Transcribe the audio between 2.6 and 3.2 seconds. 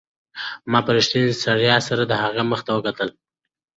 ته وکتل.